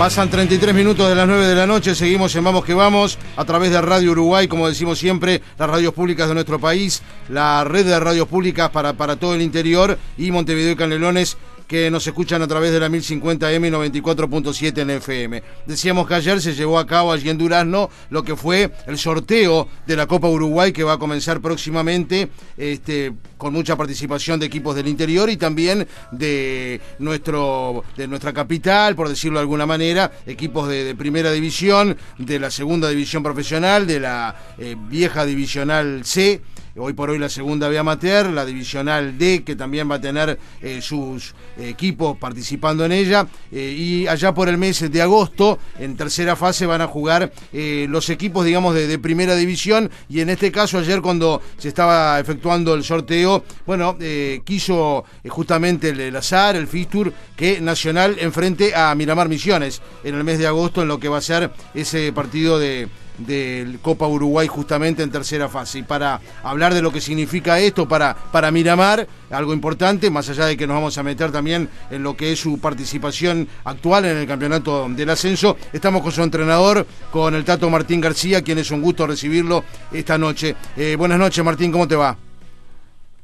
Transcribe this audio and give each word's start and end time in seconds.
Pasan 0.00 0.30
33 0.30 0.74
minutos 0.74 1.10
de 1.10 1.14
las 1.14 1.28
9 1.28 1.46
de 1.46 1.54
la 1.54 1.66
noche, 1.66 1.94
seguimos 1.94 2.34
en 2.34 2.42
Vamos 2.42 2.64
que 2.64 2.72
Vamos 2.72 3.18
a 3.36 3.44
través 3.44 3.70
de 3.70 3.82
Radio 3.82 4.12
Uruguay, 4.12 4.48
como 4.48 4.66
decimos 4.66 4.98
siempre, 4.98 5.42
las 5.58 5.68
radios 5.68 5.92
públicas 5.92 6.26
de 6.26 6.32
nuestro 6.32 6.58
país, 6.58 7.02
la 7.28 7.64
red 7.64 7.84
de 7.84 8.00
radios 8.00 8.26
públicas 8.26 8.70
para, 8.70 8.94
para 8.94 9.16
todo 9.16 9.34
el 9.34 9.42
interior 9.42 9.98
y 10.16 10.30
Montevideo 10.30 10.72
y 10.72 10.76
Canelones 10.76 11.36
que 11.70 11.88
nos 11.88 12.04
escuchan 12.04 12.42
a 12.42 12.48
través 12.48 12.72
de 12.72 12.80
la 12.80 12.88
1050M 12.88 13.68
y 13.68 13.70
94.7 13.70 14.78
en 14.78 14.90
FM. 14.90 15.40
Decíamos 15.66 16.08
que 16.08 16.14
ayer 16.14 16.40
se 16.40 16.52
llevó 16.52 16.80
a 16.80 16.84
cabo 16.84 17.12
allí 17.12 17.30
en 17.30 17.38
Durazno 17.38 17.88
lo 18.10 18.24
que 18.24 18.34
fue 18.34 18.72
el 18.88 18.98
sorteo 18.98 19.68
de 19.86 19.94
la 19.94 20.08
Copa 20.08 20.26
Uruguay 20.26 20.72
que 20.72 20.82
va 20.82 20.94
a 20.94 20.98
comenzar 20.98 21.40
próximamente 21.40 22.28
este, 22.56 23.12
con 23.38 23.52
mucha 23.52 23.76
participación 23.76 24.40
de 24.40 24.46
equipos 24.46 24.74
del 24.74 24.88
interior 24.88 25.30
y 25.30 25.36
también 25.36 25.86
de, 26.10 26.80
nuestro, 26.98 27.84
de 27.96 28.08
nuestra 28.08 28.32
capital, 28.32 28.96
por 28.96 29.08
decirlo 29.08 29.38
de 29.38 29.42
alguna 29.42 29.64
manera, 29.64 30.10
equipos 30.26 30.68
de, 30.68 30.96
primera 30.96 31.30
división, 31.30 31.96
de 32.18 32.40
la 32.40 32.50
segunda 32.50 32.88
división 32.88 33.22
profesional, 33.22 33.86
de 33.86 34.00
la 34.00 34.34
eh, 34.58 34.74
vieja 34.76 35.24
divisional 35.24 36.04
C 36.04 36.42
hoy 36.76 36.92
por 36.92 37.10
hoy 37.10 37.18
la 37.18 37.28
segunda 37.28 37.68
B 37.68 37.78
amateur, 37.78 38.30
la 38.30 38.44
divisional 38.44 39.18
D, 39.18 39.42
que 39.44 39.56
también 39.56 39.90
va 39.90 39.96
a 39.96 40.00
tener 40.00 40.38
eh, 40.60 40.80
sus 40.80 41.34
equipos 41.58 42.16
participando 42.16 42.84
en 42.84 42.92
ella, 42.92 43.26
eh, 43.50 43.74
y 43.76 44.06
allá 44.06 44.32
por 44.32 44.48
el 44.48 44.58
mes 44.58 44.90
de 44.90 45.02
agosto, 45.02 45.58
en 45.78 45.96
tercera 45.96 46.36
fase, 46.36 46.66
van 46.66 46.80
a 46.80 46.86
jugar 46.86 47.32
eh, 47.52 47.86
los 47.88 48.08
equipos, 48.10 48.44
digamos, 48.44 48.74
de, 48.74 48.98
primera 49.00 49.34
división, 49.34 49.90
y 50.08 50.20
en 50.20 50.28
este 50.28 50.52
caso 50.52 50.78
ayer 50.78 51.00
cuando 51.00 51.40
se 51.56 51.68
estaba 51.68 52.20
efectuando 52.20 52.74
el 52.74 52.84
sorteo, 52.84 53.44
bueno, 53.64 53.96
quiso 54.44 55.04
justamente 55.28 55.88
el, 55.88 56.00
el, 56.00 56.16
azar, 56.16 56.54
el 56.54 56.66
fixture, 56.66 57.12
que 57.36 57.60
Nacional 57.60 58.16
enfrente 58.18 58.74
a 58.74 58.94
Miramar 58.94 59.28
Misiones 59.28 59.80
en 60.04 60.14
el 60.14 60.24
mes 60.24 60.38
de 60.38 60.46
agosto, 60.46 60.82
en 60.82 60.88
lo 60.88 61.00
que 61.00 61.08
va 61.08 61.18
a 61.18 61.22
ser 61.22 61.50
ese 61.74 62.12
partido 62.12 62.58
de 62.58 62.88
del 63.26 63.78
Copa 63.80 64.06
Uruguay 64.06 64.46
justamente 64.46 65.02
en 65.02 65.10
tercera 65.10 65.48
fase. 65.48 65.80
Y 65.80 65.82
para 65.82 66.20
hablar 66.42 66.74
de 66.74 66.82
lo 66.82 66.90
que 66.90 67.00
significa 67.00 67.58
esto 67.58 67.88
para, 67.88 68.14
para 68.32 68.50
Miramar, 68.50 69.06
algo 69.30 69.52
importante, 69.52 70.10
más 70.10 70.28
allá 70.28 70.46
de 70.46 70.56
que 70.56 70.66
nos 70.66 70.76
vamos 70.76 70.98
a 70.98 71.02
meter 71.02 71.30
también 71.30 71.68
en 71.90 72.02
lo 72.02 72.16
que 72.16 72.32
es 72.32 72.40
su 72.40 72.60
participación 72.60 73.48
actual 73.64 74.04
en 74.04 74.16
el 74.16 74.26
campeonato 74.26 74.88
del 74.88 75.10
ascenso, 75.10 75.56
estamos 75.72 76.02
con 76.02 76.12
su 76.12 76.22
entrenador, 76.22 76.86
con 77.10 77.34
el 77.34 77.44
Tato 77.44 77.70
Martín 77.70 78.00
García, 78.00 78.42
quien 78.42 78.58
es 78.58 78.70
un 78.70 78.82
gusto 78.82 79.06
recibirlo 79.06 79.64
esta 79.92 80.18
noche. 80.18 80.54
Eh, 80.76 80.96
buenas 80.96 81.18
noches, 81.18 81.44
Martín, 81.44 81.72
¿cómo 81.72 81.86
te 81.86 81.96
va? 81.96 82.16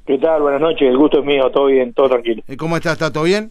¿Qué 0.07 0.19
tal? 0.19 0.43
Buenas 0.43 0.61
noches, 0.61 0.83
el 0.83 0.97
gusto 0.97 1.19
es 1.19 1.25
mío, 1.25 1.51
todo 1.51 1.67
bien, 1.67 1.93
todo 1.93 2.09
tranquilo. 2.09 2.43
Eh, 2.47 2.57
¿Cómo 2.57 2.77
estás, 2.77 2.99
Tato? 2.99 3.25
¿Bien? 3.25 3.51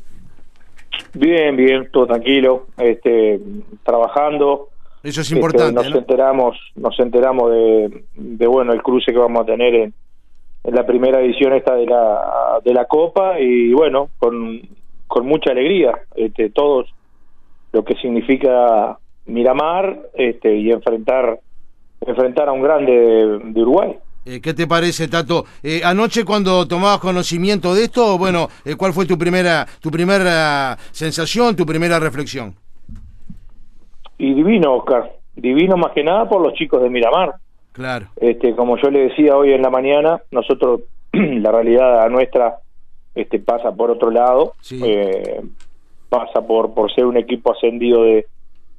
Bien, 1.13 1.55
bien, 1.55 1.89
todo 1.91 2.07
tranquilo, 2.07 2.67
este, 2.77 3.39
trabajando, 3.83 4.69
eso 5.05 5.21
es 5.21 5.31
importante. 5.31 5.73
nos 5.73 5.95
enteramos, 5.95 6.57
nos 6.75 6.99
enteramos 6.99 7.51
de, 7.51 8.47
bueno 8.47 8.73
el 8.73 8.81
cruce 8.81 9.11
que 9.11 9.17
vamos 9.17 9.43
a 9.43 9.45
tener 9.45 9.75
en, 9.75 9.93
la 10.63 10.85
primera 10.85 11.21
edición 11.21 11.53
esta 11.53 11.75
de 11.75 11.85
la 11.85 12.59
de 12.63 12.73
la 12.73 12.85
Copa 12.85 13.39
y 13.39 13.71
bueno 13.71 14.09
con, 14.17 14.61
con 15.05 15.27
mucha 15.27 15.51
alegría 15.51 15.93
este, 16.15 16.49
todos 16.49 16.91
lo 17.71 17.83
que 17.83 17.95
significa 17.95 18.97
Miramar 19.27 19.99
este, 20.15 20.55
y 20.55 20.71
enfrentar 20.71 21.39
enfrentar 22.01 22.49
a 22.49 22.51
un 22.51 22.61
grande 22.61 22.91
de, 22.91 23.61
Uruguay. 23.61 23.95
Eh, 24.25 24.41
¿Qué 24.41 24.53
te 24.53 24.65
parece, 24.67 25.07
Tato? 25.07 25.45
Eh, 25.61 25.81
anoche 25.83 26.25
cuando 26.25 26.67
tomabas 26.67 26.99
conocimiento 26.99 27.75
de 27.75 27.83
esto, 27.83 28.17
bueno, 28.17 28.49
eh, 28.63 28.75
¿cuál 28.75 28.93
fue 28.93 29.05
tu 29.05 29.17
primera, 29.17 29.67
tu 29.79 29.91
primera 29.91 30.77
sensación, 30.91 31.55
tu 31.55 31.65
primera 31.65 31.99
reflexión? 31.99 32.55
Y 34.17 34.33
divino, 34.33 34.75
Oscar. 34.75 35.11
Divino 35.35 35.75
más 35.77 35.91
que 35.91 36.03
nada 36.03 36.29
por 36.29 36.41
los 36.41 36.53
chicos 36.53 36.81
de 36.81 36.89
Miramar. 36.89 37.33
Claro. 37.73 38.07
Este, 38.15 38.55
como 38.55 38.77
yo 38.77 38.89
le 38.89 39.09
decía 39.09 39.35
hoy 39.35 39.51
en 39.51 39.61
la 39.61 39.69
mañana, 39.69 40.21
nosotros, 40.31 40.81
la 41.11 41.51
realidad 41.51 42.09
nuestra 42.09 42.57
este, 43.13 43.39
pasa 43.39 43.71
por 43.71 43.91
otro 43.91 44.11
lado. 44.11 44.53
Eh, 44.71 45.41
pasa 46.09 46.41
por, 46.45 46.73
por 46.73 46.93
ser 46.93 47.05
un 47.05 47.17
equipo 47.17 47.51
ascendido 47.51 48.03
de, 48.03 48.27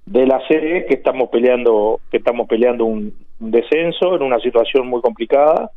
de 0.07 0.27
la 0.27 0.41
serie 0.47 0.87
que 0.87 0.95
estamos 0.95 1.29
peleando 1.29 2.01
que 2.11 2.19
estamos 2.19 2.47
peleando 2.47 2.85
un, 2.85 3.13
un 3.41 3.51
descenso 3.51 4.15
en 4.15 4.23
una 4.23 4.39
situación 4.39 4.87
muy 4.87 5.01
complicada 5.03 5.71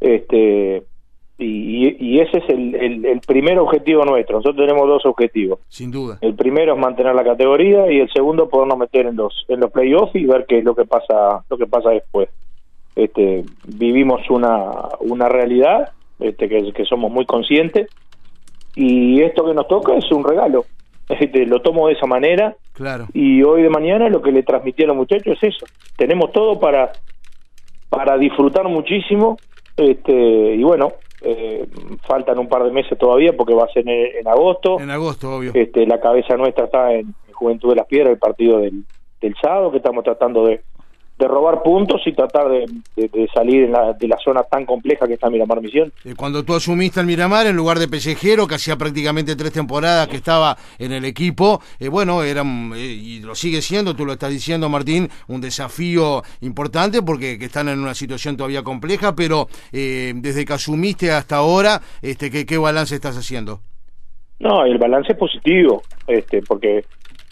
este 0.00 0.82
y, 1.40 2.18
ese 2.20 2.38
es 2.38 2.48
el, 2.48 3.20
primer 3.26 3.58
objetivo 3.58 4.04
nuestro. 4.04 4.38
Nosotros 4.38 4.66
tenemos 4.66 4.88
dos 4.88 5.06
objetivos. 5.06 5.60
Sin 5.68 5.90
duda. 5.90 6.18
El 6.20 6.34
primero 6.34 6.74
es 6.74 6.80
mantener 6.80 7.14
la 7.14 7.22
categoría 7.22 7.90
y 7.90 8.00
el 8.00 8.10
segundo 8.10 8.48
podernos 8.48 8.78
meter 8.78 9.06
en 9.06 9.16
los 9.16 9.44
en 9.48 9.60
los 9.60 9.70
playoffs 9.70 10.14
y 10.16 10.24
ver 10.24 10.46
qué 10.48 10.58
es 10.58 10.64
lo 10.64 10.74
que 10.74 10.84
pasa 10.84 11.44
lo 11.48 11.56
que 11.56 11.66
pasa 11.66 11.90
después. 11.90 12.28
Este, 12.96 13.44
vivimos 13.66 14.28
una 14.30 14.72
una 15.00 15.28
realidad 15.28 15.90
este, 16.18 16.48
que, 16.48 16.72
que 16.72 16.84
somos 16.84 17.12
muy 17.12 17.24
conscientes 17.24 17.88
y 18.74 19.22
esto 19.22 19.46
que 19.46 19.54
nos 19.54 19.68
toca 19.68 19.94
es 19.94 20.10
un 20.10 20.24
regalo. 20.24 20.64
Este, 21.08 21.46
lo 21.46 21.62
tomo 21.62 21.88
de 21.88 21.94
esa 21.94 22.04
manera. 22.04 22.54
Claro. 22.74 23.06
Y 23.14 23.42
hoy 23.42 23.62
de 23.62 23.70
mañana 23.70 24.10
lo 24.10 24.20
que 24.20 24.30
le 24.30 24.42
transmití 24.42 24.82
a 24.82 24.88
los 24.88 24.96
muchachos 24.96 25.38
es 25.40 25.54
eso. 25.54 25.64
Tenemos 25.96 26.32
todo 26.32 26.60
para 26.60 26.92
para 27.88 28.18
disfrutar 28.18 28.68
muchísimo 28.68 29.38
este 29.78 30.12
y 30.12 30.62
bueno 30.62 30.92
faltan 32.06 32.38
un 32.38 32.48
par 32.48 32.64
de 32.64 32.70
meses 32.70 32.98
todavía 32.98 33.36
porque 33.36 33.54
va 33.54 33.64
a 33.64 33.72
ser 33.72 33.88
en, 33.88 34.26
agosto. 34.26 34.80
En 34.80 34.90
agosto, 34.90 35.36
obvio. 35.36 35.52
Este, 35.54 35.86
la 35.86 36.00
cabeza 36.00 36.36
nuestra 36.36 36.66
está 36.66 36.92
en, 36.94 37.14
Juventud 37.32 37.70
de 37.70 37.76
las 37.76 37.86
Piedras, 37.86 38.10
el 38.10 38.18
partido 38.18 38.58
del, 38.58 38.82
del 39.20 39.34
sábado, 39.40 39.70
que 39.70 39.76
estamos 39.76 40.02
tratando 40.02 40.44
de, 40.44 40.60
de 41.18 41.26
robar 41.26 41.62
puntos 41.62 42.00
y 42.06 42.12
tratar 42.12 42.48
de, 42.48 43.28
salir 43.34 43.68
de 43.98 44.08
la 44.08 44.18
zona 44.18 44.44
tan 44.44 44.64
compleja 44.64 45.06
que 45.06 45.14
está 45.14 45.28
Miramar 45.28 45.60
Misión. 45.60 45.92
Eh, 46.04 46.14
cuando 46.16 46.44
tú 46.44 46.54
asumiste 46.54 47.00
al 47.00 47.06
Miramar 47.06 47.46
en 47.46 47.56
lugar 47.56 47.78
de 47.78 47.88
Pellejero, 47.88 48.46
que 48.46 48.54
hacía 48.54 48.76
prácticamente 48.76 49.34
tres 49.34 49.52
temporadas 49.52 50.06
que 50.06 50.16
estaba 50.16 50.56
en 50.78 50.92
el 50.92 51.04
equipo, 51.04 51.60
eh, 51.80 51.88
bueno, 51.88 52.22
era, 52.22 52.42
eh, 52.42 52.78
y 52.78 53.20
lo 53.20 53.34
sigue 53.34 53.60
siendo, 53.62 53.96
tú 53.96 54.06
lo 54.06 54.12
estás 54.12 54.30
diciendo 54.30 54.68
Martín, 54.68 55.08
un 55.26 55.40
desafío 55.40 56.22
importante 56.40 57.02
porque 57.02 57.32
están 57.40 57.68
en 57.68 57.80
una 57.80 57.94
situación 57.94 58.36
todavía 58.36 58.62
compleja, 58.62 59.16
pero 59.16 59.48
desde 59.72 60.44
que 60.44 60.52
asumiste 60.52 61.10
hasta 61.10 61.36
ahora, 61.36 61.80
este, 62.00 62.30
¿qué, 62.30 62.46
¿qué 62.46 62.58
balance 62.58 62.94
estás 62.94 63.16
haciendo? 63.16 63.60
No, 64.40 64.64
el 64.64 64.78
balance 64.78 65.12
es 65.12 65.18
positivo, 65.18 65.82
este, 66.06 66.42
porque 66.42 66.84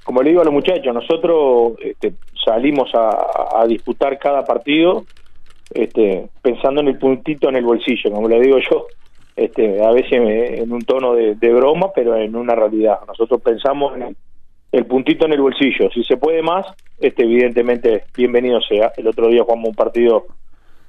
como 0.07 0.23
le 0.23 0.31
digo 0.31 0.41
a 0.41 0.45
los 0.45 0.55
muchachos, 0.55 0.95
nosotros 0.95 1.73
este, 1.81 2.13
salimos 2.45 2.89
a, 2.95 3.67
disputar 3.67 4.17
cada 4.21 4.45
partido 4.45 5.05
este, 5.75 6.29
pensando 6.41 6.81
en 6.81 6.87
el 6.87 6.99
puntito 6.99 7.49
en 7.49 7.57
el 7.57 7.65
bolsillo, 7.65 8.13
como 8.13 8.29
le 8.29 8.41
digo 8.41 8.59
yo, 8.71 8.87
este, 9.35 9.85
a 9.85 9.91
veces 9.91 10.13
en 10.13 10.71
un 10.73 10.83
tono 10.83 11.15
de, 11.15 11.53
broma, 11.53 11.89
pero 11.93 12.15
en 12.15 12.37
una 12.37 12.55
realidad. 12.55 13.01
Nosotros 13.09 13.43
pensamos 13.43 13.97
en 13.97 14.17
el, 14.71 14.87
puntito 14.87 15.27
en 15.27 15.33
el 15.33 15.41
bolsillo. 15.41 15.91
Si 15.93 16.05
se 16.05 16.17
puede 16.17 16.41
más, 16.41 16.65
este, 17.01 17.25
evidentemente, 17.25 18.05
bienvenido 18.17 18.61
sea. 18.61 18.93
El 18.97 19.09
otro 19.09 19.27
día 19.27 19.43
jugamos 19.43 19.71
un 19.71 19.75
partido 19.75 20.27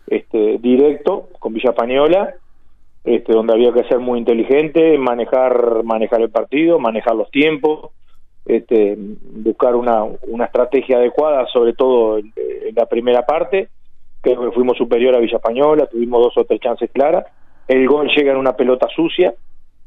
este, 0.05 0.59
directo 0.59 1.29
con 1.39 1.53
Villa 1.53 1.71
Española, 1.71 2.35
este, 3.03 3.33
donde 3.33 3.53
había 3.53 3.73
que 3.73 3.85
ser 3.85 3.97
muy 3.97 4.19
inteligente, 4.19 4.95
manejar, 4.99 5.83
manejar 5.83 6.21
el 6.21 6.29
partido, 6.29 6.77
manejar 6.77 7.15
los 7.15 7.31
tiempos, 7.31 7.89
este, 8.47 8.95
buscar 8.97 9.75
una, 9.75 10.03
una 10.27 10.45
estrategia 10.45 10.97
adecuada, 10.97 11.45
sobre 11.47 11.73
todo 11.73 12.17
en, 12.17 12.33
la 12.73 12.85
primera 12.85 13.25
parte. 13.25 13.67
Creo 14.21 14.41
que 14.41 14.51
fuimos 14.51 14.77
superior 14.77 15.15
a 15.15 15.19
Villa 15.19 15.37
Española, 15.37 15.87
tuvimos 15.87 16.23
dos 16.23 16.37
o 16.37 16.45
tres 16.45 16.61
chances 16.61 16.89
claras. 16.91 17.25
El 17.67 17.85
gol 17.87 18.09
llega 18.15 18.31
en 18.31 18.37
una 18.37 18.55
pelota 18.55 18.87
sucia, 18.95 19.33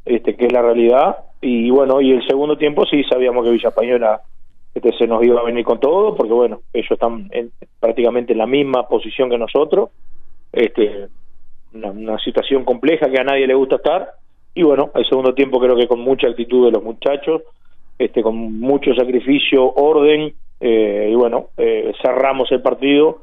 este, 0.05 0.37
que 0.37 0.47
es 0.47 0.53
la 0.53 0.63
realidad. 0.63 1.17
Y 1.41 1.71
bueno, 1.71 2.01
y 2.01 2.13
el 2.13 2.27
segundo 2.27 2.59
tiempo 2.59 2.85
sí 2.85 3.03
sabíamos 3.05 3.45
que 3.45 3.53
Villa 3.53 3.71
Española 3.71 4.21
este, 4.75 4.93
se 4.93 5.07
nos 5.07 5.25
iba 5.25 5.41
a 5.41 5.45
venir 5.45 5.65
con 5.65 5.81
todo, 5.81 6.15
porque 6.15 6.33
bueno, 6.33 6.61
ellos 6.75 6.91
están 6.91 7.29
en, 7.33 7.51
prácticamente 7.81 8.33
en 8.33 8.39
la 8.39 8.47
misma 8.47 8.87
posición 8.89 9.31
que 9.31 9.39
nosotros. 9.39 9.89
Este, 10.53 11.09
una, 11.73 11.91
una 11.91 12.19
situación 12.19 12.65
compleja 12.65 13.11
que 13.11 13.21
a 13.21 13.25
nadie 13.25 13.47
le 13.47 13.55
gusta 13.55 13.77
estar. 13.77 14.11
Y 14.55 14.65
bueno, 14.65 14.91
el 14.95 15.07
segundo 15.09 15.33
tiempo 15.33 15.61
creo 15.61 15.77
que 15.77 15.89
con 15.89 16.01
mucha 16.01 16.29
actitud 16.29 16.67
de 16.67 16.73
los 16.73 16.83
muchachos, 16.83 17.43
este, 18.01 18.23
con 18.23 18.59
mucho 18.59 18.95
sacrificio, 18.95 19.73
orden, 19.75 20.33
eh, 20.59 21.09
y 21.13 21.15
bueno, 21.15 21.49
eh, 21.59 21.93
cerramos 22.03 22.51
el 22.51 22.63
partido 22.63 23.19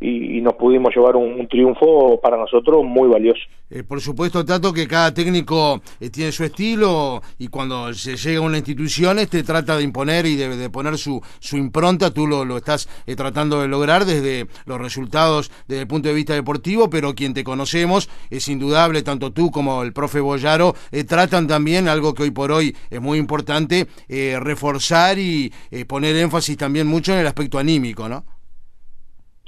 y, 0.00 0.40
nos 0.40 0.54
pudimos 0.54 0.94
llevar 0.94 1.16
un, 1.16 1.46
triunfo 1.48 2.20
para 2.20 2.36
nosotros 2.36 2.84
muy 2.84 3.08
valioso. 3.08 3.40
Eh, 3.70 3.82
por 3.82 4.00
supuesto, 4.00 4.44
Tato, 4.44 4.72
que 4.72 4.86
cada 4.86 5.14
técnico 5.14 5.80
eh, 6.00 6.10
tiene 6.10 6.32
su 6.32 6.44
estilo 6.44 7.22
y 7.38 7.48
cuando 7.48 7.92
se 7.94 8.16
llega 8.16 8.40
a 8.40 8.42
una 8.42 8.58
institución 8.58 9.18
este 9.18 9.42
trata 9.42 9.76
de 9.76 9.82
imponer 9.82 10.26
y 10.26 10.36
de, 10.36 10.68
poner 10.70 10.98
su, 10.98 11.20
su 11.38 11.56
impronta, 11.56 12.12
tú 12.12 12.26
lo, 12.26 12.44
lo 12.44 12.58
estás 12.58 12.88
eh, 13.06 13.16
tratando 13.16 13.62
de 13.62 13.68
lograr 13.68 14.04
desde 14.04 14.46
los 14.66 14.78
resultados 14.80 15.50
desde 15.66 15.82
el 15.82 15.88
punto 15.88 16.08
de 16.08 16.14
vista 16.14 16.34
deportivo, 16.34 16.90
pero 16.90 17.14
quien 17.14 17.32
te 17.32 17.44
conocemos 17.44 18.10
es 18.30 18.48
indudable, 18.48 19.02
tanto 19.02 19.32
tú 19.32 19.50
como 19.50 19.82
el 19.82 19.92
profe 19.92 20.20
Boyaro, 20.20 20.74
tratan 21.08 21.46
también 21.46 21.88
algo 21.88 22.14
que 22.14 22.24
hoy 22.24 22.30
por 22.30 22.52
hoy 22.52 22.76
es 22.90 23.00
muy 23.00 23.18
importante, 23.18 23.86
reforzar 24.08 25.18
y 25.18 25.52
poner 25.86 26.16
énfasis 26.16 26.56
también 26.56 26.86
mucho 26.86 27.12
en 27.12 27.20
el 27.20 27.26
aspecto 27.26 27.58
anímico, 27.58 28.08
¿no? 28.08 28.24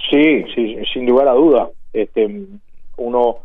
Sí, 0.09 0.45
sí, 0.55 0.77
sin 0.93 1.05
lugar 1.05 1.27
a 1.27 1.33
duda. 1.33 1.69
Este, 1.93 2.29
uno, 2.97 3.37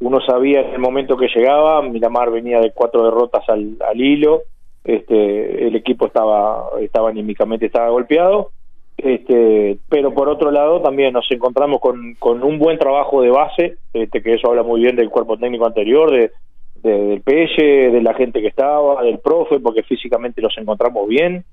uno 0.00 0.20
sabía 0.20 0.60
en 0.60 0.74
el 0.74 0.78
momento 0.78 1.16
que 1.16 1.28
llegaba, 1.34 1.82
Miramar 1.82 2.30
venía 2.30 2.60
de 2.60 2.72
cuatro 2.72 3.04
derrotas 3.04 3.48
al, 3.48 3.76
al 3.80 4.00
hilo, 4.00 4.42
este, 4.84 5.66
el 5.66 5.76
equipo 5.76 6.06
estaba, 6.06 6.70
estaba 6.80 7.10
anímicamente 7.10 7.66
estaba 7.66 7.90
golpeado, 7.90 8.50
este, 8.96 9.78
pero 9.88 10.12
por 10.14 10.28
otro 10.28 10.50
lado 10.50 10.80
también 10.80 11.12
nos 11.12 11.30
encontramos 11.30 11.80
con, 11.80 12.14
con 12.18 12.42
un 12.42 12.58
buen 12.58 12.78
trabajo 12.78 13.22
de 13.22 13.30
base, 13.30 13.76
este, 13.92 14.22
que 14.22 14.34
eso 14.34 14.48
habla 14.48 14.62
muy 14.62 14.80
bien 14.80 14.96
del 14.96 15.10
cuerpo 15.10 15.38
técnico 15.38 15.66
anterior, 15.66 16.10
de, 16.10 16.30
del 16.82 17.20
Pelle, 17.22 17.90
de 17.90 18.02
la 18.02 18.14
gente 18.14 18.40
que 18.40 18.48
estaba, 18.48 19.02
del 19.02 19.18
profe, 19.18 19.60
porque 19.60 19.82
físicamente 19.82 20.40
nos 20.40 20.56
encontramos 20.56 21.08
bien. 21.08 21.44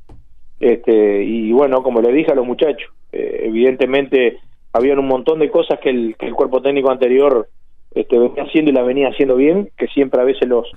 Este, 0.60 1.24
y 1.24 1.51
bueno, 1.51 1.84
como 1.84 2.01
le 2.01 2.12
dije 2.12 2.31
a 2.31 2.36
los 2.36 2.45
muchachos, 2.45 2.89
eh, 3.12 3.42
evidentemente 3.44 4.39
habían 4.74 5.00
un 5.00 5.07
montón 5.07 5.39
de 5.39 5.50
cosas 5.50 5.80
que 5.80 5.89
el, 5.89 6.15
cuerpo 6.36 6.62
técnico 6.62 6.92
anterior 6.92 7.48
este, 7.94 8.18
venía 8.18 8.44
haciendo 8.44 8.71
y 8.71 8.74
la 8.74 8.83
venía 8.83 9.09
haciendo 9.09 9.36
bien, 9.36 9.69
que 9.77 9.88
siempre 9.88 10.21
a 10.21 10.25
veces 10.25 10.48
los 10.48 10.68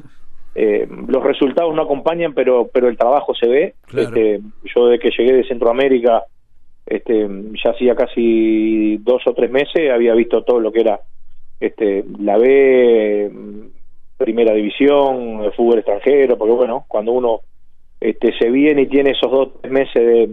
eh, 0.55 0.89
los 1.07 1.23
resultados 1.23 1.75
no 1.75 1.83
acompañan, 1.83 2.35
pero 2.35 2.69
pero 2.73 2.89
el 2.89 2.97
trabajo 2.97 3.35
se 3.35 3.47
ve. 3.47 3.75
Este, 3.97 4.41
yo 4.75 4.87
desde 4.87 4.99
que 4.99 5.11
llegué 5.17 5.33
de 5.35 5.47
Centroamérica, 5.47 6.25
este, 6.87 7.29
ya 7.63 7.71
hacía 7.71 7.95
casi 7.95 8.97
dos 8.99 9.23
o 9.27 9.33
tres 9.33 9.51
meses, 9.51 9.91
había 9.93 10.15
visto 10.15 10.43
todo 10.43 10.59
lo 10.59 10.73
que 10.73 10.81
era 10.81 11.01
este, 11.61 12.05
la 12.19 12.37
B, 12.37 13.31
primera 14.17 14.55
división, 14.55 15.45
el 15.45 15.53
fútbol 15.53 15.79
extranjero, 15.79 16.37
porque 16.37 16.55
bueno, 16.55 16.85
cuando 16.89 17.13
uno 17.13 17.41
este, 18.01 18.37
se 18.39 18.51
viene 18.51 18.83
y 18.83 18.87
tiene 18.87 19.11
esos 19.11 19.31
dos 19.31 19.49
tres 19.61 19.73
meses 19.73 19.95
de, 19.95 20.29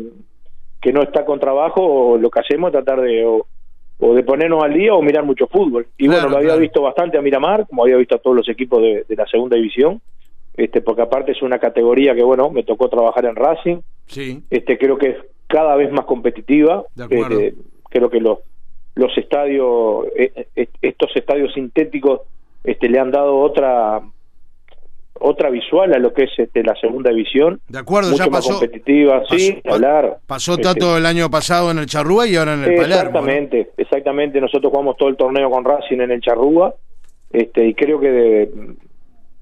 que 0.81 0.93
no 0.93 1.01
está 1.01 1.25
con 1.25 1.39
trabajo, 1.39 2.17
lo 2.19 2.29
que 2.29 2.39
hacemos 2.39 2.69
es 2.69 2.73
tratar 2.73 3.01
de 3.01 3.25
o, 3.25 4.13
de 4.13 4.23
ponernos 4.23 4.63
al 4.63 4.73
día 4.73 4.93
o 4.93 5.01
mirar 5.01 5.23
mucho 5.23 5.47
fútbol. 5.47 5.87
Y 5.97 6.07
bueno, 6.07 6.29
lo 6.29 6.37
había 6.37 6.55
visto 6.55 6.81
bastante 6.81 7.17
a 7.17 7.21
Miramar, 7.21 7.65
como 7.67 7.83
había 7.83 7.97
visto 7.97 8.15
a 8.15 8.19
todos 8.19 8.35
los 8.35 8.47
equipos 8.47 8.81
de, 8.81 9.05
la 9.09 9.25
segunda 9.25 9.55
división, 9.55 10.01
este, 10.55 10.81
porque 10.81 11.01
aparte 11.01 11.31
es 11.31 11.41
una 11.41 11.59
categoría 11.59 12.13
que 12.13 12.23
bueno, 12.23 12.49
me 12.51 12.63
tocó 12.63 12.89
trabajar 12.89 13.25
en 13.25 13.35
Racing, 13.35 13.77
sí. 14.05 14.43
este, 14.49 14.77
creo 14.77 14.97
que 14.97 15.09
es 15.09 15.17
cada 15.47 15.75
vez 15.75 15.91
más 15.91 16.05
competitiva, 16.05 16.83
este, 16.95 17.55
creo 17.89 18.09
que 18.09 18.19
los 18.19 18.39
los 18.97 19.15
estadios, 19.17 20.07
eh, 20.15 20.47
eh, 20.55 20.67
estos 20.81 21.15
estadios 21.15 21.53
sintéticos, 21.53 22.21
este, 22.63 22.89
le 22.89 22.99
han 22.99 23.11
dado 23.11 23.37
otra 23.37 24.01
otra 25.19 25.49
visual 25.49 25.93
a 25.93 25.99
lo 25.99 26.13
que 26.13 26.23
es 26.23 26.31
este, 26.37 26.63
la 26.63 26.75
segunda 26.75 27.11
división. 27.11 27.59
De 27.67 27.79
acuerdo, 27.79 28.15
ya 28.15 28.27
pasó. 28.27 28.59
competitiva, 28.59 29.23
sí, 29.29 29.61
hablar. 29.69 30.17
Pasó 30.25 30.53
este, 30.53 30.63
tanto 30.63 30.97
el 30.97 31.05
año 31.05 31.29
pasado 31.29 31.71
en 31.71 31.79
el 31.79 31.85
Charrúa 31.85 32.27
y 32.27 32.35
ahora 32.35 32.53
en 32.53 32.63
el 32.63 32.75
Palermo. 32.75 32.95
Exactamente, 32.95 33.71
exactamente. 33.77 34.41
Nosotros 34.41 34.71
jugamos 34.71 34.97
todo 34.97 35.09
el 35.09 35.17
torneo 35.17 35.49
con 35.49 35.63
Racing 35.63 35.99
en 35.99 36.11
el 36.11 36.21
Charrúa 36.21 36.73
este, 37.31 37.67
y 37.67 37.73
creo 37.73 37.99
que 37.99 38.49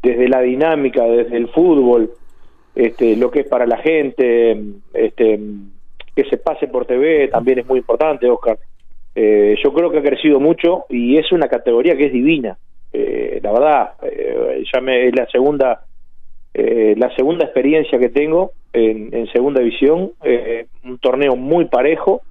desde 0.02 0.30
la 0.30 0.42
dinámica, 0.42 1.04
desde 1.04 1.38
el 1.38 1.50
fútbol, 1.50 2.12
este, 2.76 3.16
lo 3.16 3.32
que 3.32 3.42
es 3.42 3.48
para 3.48 3.66
la 3.66 3.78
gente, 3.78 4.60
este, 4.94 5.40
que 6.16 6.24
se 6.26 6.38
pase 6.38 6.68
por 6.68 6.86
TV 6.86 7.28
también 7.28 7.60
es 7.60 7.66
muy 7.66 7.80
importante, 7.80 8.30
Oscar. 8.30 8.58
Eh, 9.16 9.56
yo 9.64 9.74
creo 9.74 9.90
que 9.92 10.00
ha 10.00 10.04
crecido 10.04 10.40
mucho 10.40 10.86
y 10.90 11.18
es 11.18 11.32
una 11.32 11.48
categoría 11.48 11.96
que 11.96 12.08
es 12.08 12.14
divina. 12.14 12.58
Eh, 12.98 13.42
la 13.44 13.52
verdad, 13.52 13.90
eh, 14.04 14.64
ya 14.74 14.80
me, 14.80 15.08
es 15.08 15.16
la 15.16 15.28
segunda, 15.28 15.82
eh, 16.54 16.96
la 16.98 17.14
segunda 17.14 17.44
experiencia 17.44 18.00
que 18.00 18.08
tengo 18.08 18.52
en, 18.72 19.28
segunda 19.34 19.60
división, 19.60 20.12
un 20.84 20.98
torneo 21.00 21.36
muy 21.36 21.66
parejo, 21.66 22.22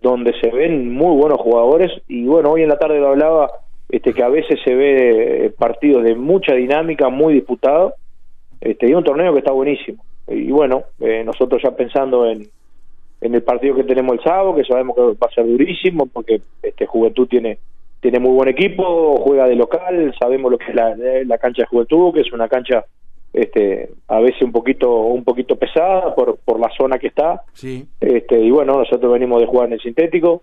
donde 0.00 0.32
se 0.40 0.50
ven 0.50 0.92
muy 0.92 1.16
buenos 1.16 1.40
jugadores 1.40 1.90
y 2.08 2.24
bueno, 2.24 2.50
hoy 2.50 2.62
en 2.62 2.68
la 2.68 2.78
tarde 2.78 2.98
lo 2.98 3.08
hablaba, 3.08 3.50
este 3.88 4.12
que 4.12 4.22
a 4.24 4.28
veces 4.28 4.58
se 4.64 4.74
ve 4.74 5.52
partidos 5.56 6.02
de 6.02 6.16
mucha 6.16 6.54
dinámica, 6.54 7.08
muy 7.08 7.34
disputados, 7.34 7.94
este, 8.60 8.88
y 8.88 8.94
un 8.94 9.04
torneo 9.04 9.32
que 9.32 9.40
está 9.40 9.52
buenísimo. 9.52 10.04
Y 10.28 10.50
bueno, 10.50 10.84
nosotros 11.24 11.60
ya 11.62 11.72
pensando 11.72 12.26
en, 12.26 12.46
en 13.20 13.34
el 13.34 13.42
partido 13.42 13.74
que 13.74 13.84
tenemos 13.84 14.14
el 14.14 14.24
sábado, 14.24 14.54
que 14.54 14.64
sabemos 14.64 14.96
que 14.96 15.02
va 15.02 15.28
a 15.28 15.34
ser 15.34 15.46
durísimo, 15.46 16.06
porque 16.06 16.40
este 16.62 16.86
Juventud 16.86 17.26
tiene 17.28 17.58
tiene 18.02 18.18
muy 18.18 18.32
buen 18.32 18.48
equipo, 18.48 19.16
juega 19.24 19.46
de 19.46 19.54
local, 19.54 20.12
sabemos 20.18 20.50
lo 20.50 20.58
que 20.58 20.72
es 20.72 20.74
la, 20.74 21.38
cancha 21.38 21.62
de 21.62 21.68
Juventud, 21.68 22.12
que 22.12 22.22
es 22.22 22.32
una 22.32 22.48
cancha 22.48 22.84
este 23.32 23.90
a 24.08 24.18
veces 24.18 24.42
un 24.42 24.52
poquito 24.52 24.92
un 25.04 25.24
poquito 25.24 25.56
pesada 25.56 26.14
por, 26.14 26.36
por 26.44 26.58
la 26.58 26.68
zona 26.76 26.98
que 26.98 27.06
está. 27.06 27.42
Sí. 27.52 27.86
Este 28.00 28.40
y 28.40 28.50
bueno, 28.50 28.76
nosotros 28.76 29.12
venimos 29.12 29.40
de 29.40 29.46
jugar 29.46 29.68
en 29.68 29.74
el 29.74 29.80
sintético 29.80 30.42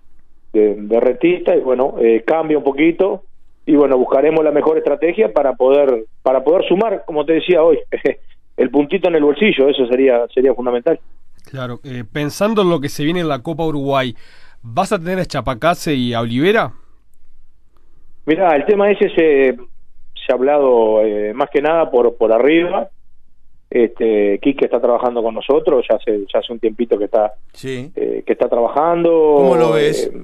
de, 0.54 0.76
de 0.76 1.00
rentista 1.02 1.54
y 1.54 1.60
bueno, 1.60 1.96
eh, 2.00 2.24
cambia 2.26 2.58
un 2.58 2.64
poquito 2.64 3.24
y 3.66 3.76
bueno, 3.76 3.98
buscaremos 3.98 4.42
la 4.42 4.52
mejor 4.52 4.78
estrategia 4.78 5.34
para 5.34 5.54
poder 5.54 6.06
para 6.24 6.42
poder 6.46 6.66
sumar, 6.66 7.04
como 7.06 7.26
te 7.26 7.34
decía 7.34 7.62
hoy, 7.62 7.78
el 8.58 8.72
puntito 8.72 9.10
en 9.10 9.16
el 9.16 9.24
bolsillo, 9.24 9.68
eso 9.68 9.86
sería 9.86 10.26
sería 10.34 10.54
fundamental. 10.54 10.98
Claro, 11.44 11.82
eh, 11.84 12.06
pensando 12.10 12.62
en 12.62 12.70
lo 12.70 12.80
que 12.80 12.88
se 12.88 13.04
viene 13.04 13.20
en 13.20 13.28
la 13.28 13.44
Copa 13.44 13.66
Uruguay, 13.66 14.16
¿vas 14.62 14.94
a 14.94 14.98
tener 14.98 15.20
a 15.20 15.26
Chapacase 15.26 15.94
y 15.94 16.14
a 16.14 16.22
Olivera? 16.22 16.72
Mira, 18.30 18.56
el 18.56 18.64
tema 18.64 18.92
ese 18.92 19.10
se, 19.10 19.56
se 19.56 20.32
ha 20.32 20.36
hablado 20.36 21.02
eh, 21.02 21.34
más 21.34 21.50
que 21.50 21.64
nada 21.64 21.90
por, 21.90 22.16
por 22.16 22.32
arriba. 22.32 22.88
Este, 23.72 24.38
Quique 24.38 24.66
está 24.66 24.80
trabajando 24.80 25.24
con 25.24 25.34
nosotros, 25.34 25.84
ya 25.90 25.96
hace, 25.96 26.26
ya 26.32 26.38
hace 26.38 26.54
un 26.54 26.60
tiempito 26.60 26.96
que 27.00 27.06
está, 27.06 27.34
sí. 27.54 27.92
Eh, 27.96 28.22
que 28.24 28.34
está 28.34 28.48
trabajando. 28.48 29.34
¿Cómo 29.36 29.56
lo 29.56 29.72
ves? 29.72 30.12
Eh, 30.14 30.22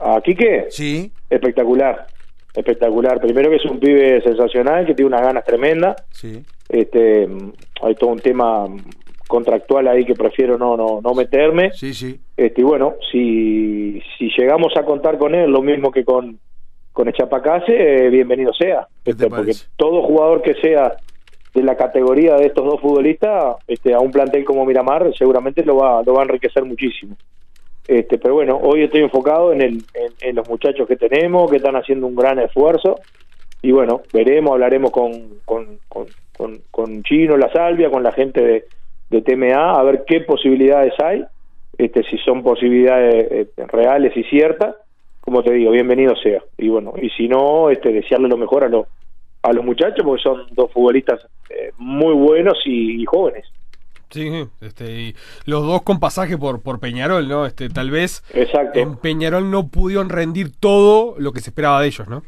¿A 0.00 0.20
Quique? 0.22 0.66
Sí. 0.70 1.12
Espectacular, 1.30 2.04
espectacular. 2.52 3.20
Primero 3.20 3.48
que 3.48 3.56
es 3.56 3.64
un 3.66 3.78
pibe 3.78 4.20
sensacional, 4.22 4.84
que 4.84 4.94
tiene 4.94 5.06
unas 5.06 5.22
ganas 5.22 5.44
tremendas. 5.44 6.04
Sí. 6.10 6.42
Este, 6.68 7.28
hay 7.80 7.94
todo 7.94 8.10
un 8.10 8.18
tema 8.18 8.66
contractual 9.28 9.86
ahí 9.86 10.04
que 10.04 10.14
prefiero 10.14 10.58
no 10.58 10.76
no, 10.76 11.00
no 11.00 11.14
meterme. 11.14 11.70
Sí, 11.74 11.94
sí. 11.94 12.18
Este, 12.36 12.60
y 12.60 12.64
bueno, 12.64 12.96
si, 13.12 14.02
si 14.18 14.30
llegamos 14.36 14.72
a 14.76 14.84
contar 14.84 15.16
con 15.16 15.36
él, 15.36 15.48
lo 15.48 15.62
mismo 15.62 15.92
que 15.92 16.04
con 16.04 16.40
con 16.98 17.06
el 17.06 17.14
Chapacase, 17.14 18.06
eh, 18.06 18.10
bienvenido 18.10 18.52
sea. 18.52 18.88
Este, 19.04 19.28
porque 19.28 19.52
todo 19.76 20.02
jugador 20.02 20.42
que 20.42 20.54
sea 20.54 20.96
de 21.54 21.62
la 21.62 21.76
categoría 21.76 22.34
de 22.34 22.46
estos 22.46 22.64
dos 22.64 22.80
futbolistas, 22.80 23.54
este, 23.68 23.94
a 23.94 24.00
un 24.00 24.10
plantel 24.10 24.44
como 24.44 24.66
Miramar, 24.66 25.08
seguramente 25.16 25.64
lo 25.64 25.76
va, 25.76 26.02
lo 26.02 26.14
va 26.14 26.22
a 26.22 26.24
enriquecer 26.24 26.64
muchísimo. 26.64 27.14
Este, 27.86 28.18
pero 28.18 28.34
bueno, 28.34 28.58
hoy 28.60 28.82
estoy 28.82 29.02
enfocado 29.02 29.52
en, 29.52 29.62
el, 29.62 29.84
en, 30.20 30.34
los 30.34 30.48
muchachos 30.48 30.88
que 30.88 30.96
tenemos, 30.96 31.48
que 31.48 31.58
están 31.58 31.76
haciendo 31.76 32.04
un 32.08 32.16
gran 32.16 32.40
esfuerzo. 32.40 32.96
Y 33.62 33.70
bueno, 33.70 34.02
veremos, 34.12 34.54
hablaremos 34.54 34.90
con, 34.90 35.12
con, 35.44 35.78
con, 35.88 36.58
con, 36.72 37.02
Chino, 37.04 37.36
La 37.36 37.52
Salvia, 37.52 37.92
con 37.92 38.02
la 38.02 38.10
gente 38.10 38.42
de, 38.42 38.64
de 39.10 39.22
TMA, 39.22 39.78
a 39.78 39.84
ver 39.84 40.02
qué 40.04 40.22
posibilidades 40.22 40.94
hay, 40.98 41.24
este, 41.78 42.02
si 42.02 42.18
son 42.18 42.42
posibilidades 42.42 43.30
eh, 43.30 43.66
reales 43.68 44.16
y 44.16 44.24
ciertas 44.24 44.74
como 45.20 45.42
te 45.42 45.52
digo, 45.52 45.72
bienvenido 45.72 46.16
sea. 46.16 46.42
Y 46.56 46.68
bueno, 46.68 46.94
y 47.00 47.10
si 47.10 47.28
no, 47.28 47.70
este, 47.70 47.92
desearle 47.92 48.28
lo 48.28 48.36
mejor 48.36 48.64
a, 48.64 48.68
los 48.68 48.86
a 49.42 49.52
los 49.52 49.64
muchachos, 49.64 50.04
porque 50.04 50.22
son 50.22 50.46
dos 50.52 50.70
futbolistas 50.72 51.26
eh, 51.50 51.72
muy 51.78 52.14
buenos 52.14 52.58
y, 52.64 53.04
jóvenes. 53.04 53.46
Sí, 54.10 54.30
este, 54.62 55.14
los 55.44 55.66
dos 55.66 55.82
con 55.82 56.00
pasaje 56.00 56.38
por, 56.38 56.62
por 56.62 56.80
Peñarol, 56.80 57.28
¿no? 57.28 57.44
Este, 57.44 57.68
tal 57.68 57.90
vez 57.90 58.24
Exacto. 58.32 58.78
en 58.78 58.96
Peñarol 58.96 59.50
no 59.50 59.68
pudieron 59.68 60.08
rendir 60.08 60.50
todo 60.58 61.14
lo 61.18 61.32
que 61.32 61.40
se 61.40 61.50
esperaba 61.50 61.82
de 61.82 61.88
ellos, 61.88 62.08
¿no? 62.08 62.22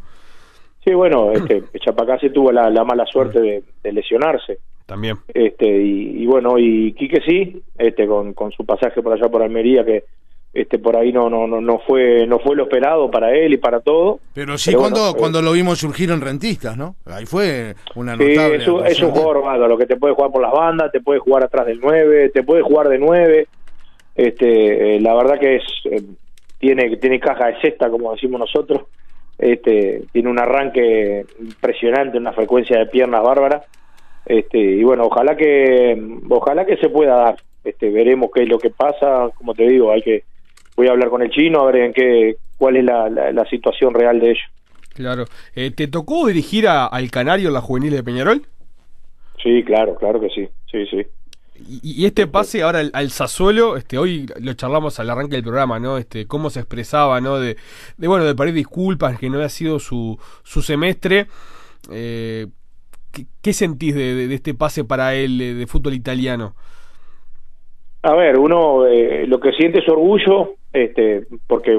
Sí, 0.84 0.92
bueno, 0.92 1.32
este, 1.32 1.62
Chapacase 1.80 2.30
tuvo 2.30 2.52
la, 2.52 2.70
mala 2.84 3.06
suerte 3.06 3.64
de, 3.82 3.92
lesionarse. 3.92 4.58
También. 4.84 5.16
Este, 5.32 5.66
y, 5.66 6.22
y, 6.22 6.26
bueno, 6.26 6.58
y 6.58 6.92
Quique 6.94 7.22
sí, 7.26 7.62
este, 7.78 8.06
con, 8.06 8.34
con 8.34 8.50
su 8.52 8.66
pasaje 8.66 9.00
por 9.00 9.12
allá 9.12 9.28
por 9.30 9.42
Almería, 9.42 9.84
que, 9.84 10.04
este 10.52 10.78
por 10.78 10.96
ahí 10.96 11.12
no 11.12 11.30
no 11.30 11.46
no 11.46 11.60
no 11.60 11.78
fue 11.86 12.26
no 12.26 12.40
fue 12.40 12.56
lo 12.56 12.64
esperado 12.64 13.10
para 13.10 13.32
él 13.32 13.52
y 13.52 13.56
para 13.56 13.80
todo. 13.80 14.20
Pero 14.34 14.58
sí 14.58 14.74
cuando 14.74 15.10
eh, 15.10 15.14
cuando 15.16 15.40
lo 15.42 15.52
vimos 15.52 15.78
surgir 15.78 16.10
en 16.10 16.20
rentistas 16.20 16.76
no 16.76 16.96
ahí 17.06 17.26
fue 17.26 17.74
una 17.94 18.16
notable 18.16 18.56
es, 18.56 18.68
un, 18.68 18.86
es 18.86 19.00
un 19.00 19.10
jugador 19.12 19.68
lo 19.68 19.78
que 19.78 19.86
te 19.86 19.96
puede 19.96 20.14
jugar 20.14 20.32
por 20.32 20.42
las 20.42 20.52
bandas 20.52 20.90
te 20.90 21.00
puede 21.00 21.20
jugar 21.20 21.44
atrás 21.44 21.66
del 21.66 21.78
9 21.80 22.30
te 22.30 22.42
puede 22.42 22.62
jugar 22.62 22.88
de 22.88 22.98
9 22.98 23.46
este 24.16 24.96
eh, 24.96 25.00
la 25.00 25.14
verdad 25.14 25.38
que 25.38 25.56
es 25.56 25.62
eh, 25.84 26.02
tiene 26.58 26.96
tiene 26.98 27.18
caja 27.18 27.46
de 27.46 27.60
cesta 27.60 27.90
como 27.90 28.12
decimos 28.12 28.38
nosotros. 28.40 28.82
Este 29.38 30.02
tiene 30.12 30.28
un 30.28 30.38
arranque 30.38 31.24
impresionante 31.40 32.18
una 32.18 32.32
frecuencia 32.32 32.78
de 32.78 32.86
piernas 32.86 33.22
bárbara. 33.22 33.62
Este 34.26 34.58
y 34.58 34.84
bueno 34.84 35.04
ojalá 35.04 35.36
que 35.36 36.00
ojalá 36.28 36.66
que 36.66 36.76
se 36.76 36.90
pueda 36.90 37.16
dar. 37.16 37.36
Este 37.64 37.90
veremos 37.90 38.30
qué 38.34 38.42
es 38.42 38.48
lo 38.48 38.58
que 38.58 38.70
pasa. 38.70 39.30
Como 39.34 39.54
te 39.54 39.66
digo 39.66 39.90
hay 39.90 40.02
que 40.02 40.24
voy 40.80 40.88
a 40.88 40.92
hablar 40.92 41.10
con 41.10 41.22
el 41.22 41.30
chino 41.30 41.60
a 41.60 41.66
ver 41.66 41.76
en 41.76 41.92
qué 41.92 42.36
cuál 42.56 42.76
es 42.76 42.84
la, 42.84 43.08
la, 43.08 43.44
situación 43.46 43.94
real 43.94 44.18
de 44.18 44.30
ellos 44.30 44.44
claro 44.94 45.24
eh, 45.54 45.70
te 45.70 45.88
tocó 45.88 46.26
dirigir 46.26 46.66
al 46.68 47.10
canario 47.10 47.48
en 47.48 47.54
la 47.54 47.60
juvenil 47.60 47.92
de 47.92 48.02
Peñarol 48.02 48.42
sí 49.42 49.62
claro 49.64 49.94
claro 49.96 50.20
que 50.20 50.28
sí 50.30 50.48
sí 50.70 50.86
sí 50.86 51.06
y, 51.82 52.06
este 52.06 52.26
pase 52.26 52.62
ahora 52.62 52.78
al, 52.78 52.90
al, 52.94 53.10
este, 53.76 53.98
hoy 53.98 54.26
lo 54.40 54.54
charlamos 54.54 54.98
al 54.98 55.10
arranque 55.10 55.36
del 55.36 55.42
programa, 55.42 55.78
¿no? 55.78 55.98
Este, 55.98 56.26
cómo 56.26 56.48
se 56.48 56.60
expresaba, 56.60 57.20
¿no? 57.20 57.38
De, 57.38 57.58
de 57.98 58.08
bueno, 58.08 58.24
de 58.24 58.34
pedir 58.34 58.54
disculpas, 58.54 59.18
que 59.18 59.28
no 59.28 59.36
había 59.36 59.50
sido 59.50 59.78
su, 59.78 60.18
su 60.42 60.62
semestre. 60.62 61.26
Eh, 61.92 62.46
¿qué, 63.42 63.52
sentís 63.52 63.94
de, 63.94 64.32
este 64.32 64.54
pase 64.54 64.84
para 64.84 65.14
él 65.14 65.38
de, 65.38 65.66
fútbol 65.66 65.94
italiano? 65.94 66.54
A 68.02 68.14
ver, 68.14 68.38
uno 68.38 68.86
eh, 68.86 69.26
lo 69.26 69.40
que 69.40 69.52
siente 69.52 69.80
es 69.80 69.88
orgullo, 69.88 70.54
este, 70.72 71.26
porque 71.46 71.72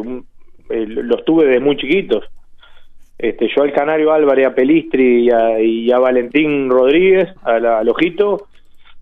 eh, 0.69 0.85
los 0.87 1.23
tuve 1.25 1.45
desde 1.45 1.59
muy 1.59 1.77
chiquitos. 1.77 2.25
Este, 3.17 3.47
yo 3.55 3.63
al 3.63 3.73
Canario 3.73 4.11
Álvarez, 4.11 4.47
a 4.47 4.55
Pelistri 4.55 5.29
y 5.29 5.91
a, 5.91 5.99
Valentín 5.99 6.69
Rodríguez, 6.69 7.29
al 7.43 7.87
Ojito, 7.87 8.47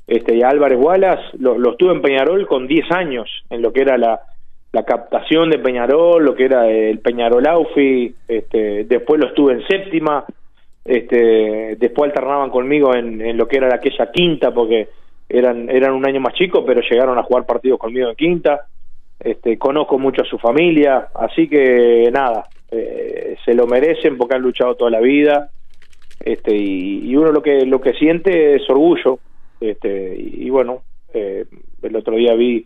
este, 0.07 0.35
y 0.35 0.41
Álvarez 0.41 0.77
Wallace, 0.77 1.23
lo, 1.39 1.57
lo, 1.57 1.71
estuve 1.71 1.93
en 1.93 2.01
Peñarol 2.01 2.45
con 2.47 2.67
10 2.67 2.91
años, 2.91 3.29
en 3.49 3.61
lo 3.61 3.71
que 3.71 3.81
era 3.81 3.97
la, 3.97 4.19
la 4.71 4.83
captación 4.83 5.49
de 5.49 5.59
Peñarol, 5.59 6.25
lo 6.25 6.35
que 6.35 6.45
era 6.45 6.67
el 6.67 6.99
Peñarol 6.99 7.47
Aufi, 7.47 8.13
este, 8.27 8.83
después 8.85 9.19
lo 9.21 9.27
estuve 9.27 9.53
en 9.53 9.67
séptima, 9.67 10.25
este, 10.83 11.75
después 11.77 12.09
alternaban 12.09 12.49
conmigo 12.49 12.95
en, 12.95 13.21
en 13.21 13.37
lo 13.37 13.47
que 13.47 13.57
era 13.57 13.73
aquella 13.73 14.11
quinta, 14.11 14.53
porque 14.53 14.89
eran, 15.29 15.69
eran 15.69 15.93
un 15.93 16.07
año 16.07 16.19
más 16.19 16.33
chicos, 16.33 16.63
pero 16.65 16.81
llegaron 16.81 17.17
a 17.17 17.23
jugar 17.23 17.45
partidos 17.45 17.79
conmigo 17.79 18.09
en 18.09 18.15
quinta, 18.15 18.65
este, 19.19 19.57
conozco 19.57 19.99
mucho 19.99 20.21
a 20.21 20.25
su 20.25 20.37
familia, 20.37 21.09
así 21.13 21.47
que 21.47 22.09
nada, 22.11 22.47
eh, 22.71 23.35
se 23.43 23.53
lo 23.53 23.67
merecen 23.67 24.17
porque 24.17 24.35
han 24.35 24.41
luchado 24.41 24.75
toda 24.75 24.91
la 24.91 24.99
vida, 24.99 25.49
este, 26.19 26.55
y, 26.55 27.09
y 27.09 27.15
uno 27.15 27.31
lo 27.31 27.41
que, 27.41 27.65
lo 27.65 27.81
que 27.81 27.93
siente 27.93 28.55
es 28.55 28.69
orgullo, 28.69 29.19
este, 29.59 30.15
y, 30.17 30.49
bueno, 30.49 30.83
eh, 31.13 31.45
el 31.81 31.95
otro 31.95 32.15
día 32.15 32.33
vi 32.33 32.65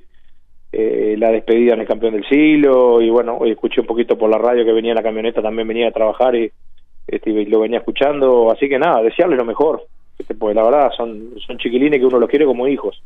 eh, 0.72 1.16
la 1.18 1.32
despedida 1.32 1.74
en 1.74 1.82
el 1.82 1.88
campeón 1.88 2.14
del 2.14 2.28
siglo 2.28 3.02
y 3.02 3.10
bueno, 3.10 3.46
escuché 3.46 3.82
un 3.82 3.88
poquito 3.88 4.18
por 4.18 4.30
la 4.30 4.38
radio 4.38 4.66
que 4.66 4.74
venía 4.74 4.92
en 4.92 4.98
la 4.98 5.04
camioneta, 5.04 5.42
también 5.42 5.68
venía 5.68 5.88
a 5.88 5.92
trabajar 5.92 6.36
y, 6.36 6.52
este, 7.08 7.32
lo 7.46 7.60
venía 7.60 7.80
escuchando, 7.80 8.52
así 8.52 8.70
que 8.70 8.80
nada, 8.80 9.02
desearle 9.02 9.36
lo 9.36 9.46
mejor, 9.46 9.84
este, 10.18 10.36
pues 10.36 10.56
la 10.56 10.64
verdad 10.64 10.92
son, 10.96 11.34
son 11.46 11.58
chiquilines 11.58 12.00
que 12.00 12.06
uno 12.06 12.20
los 12.20 12.30
quiere 12.30 12.46
como 12.46 12.68
hijos. 12.68 13.02